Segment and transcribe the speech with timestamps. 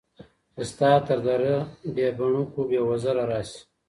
[0.55, 1.55] چي ستا تر دره
[1.93, 3.61] بې بڼکو، بې وزره راسي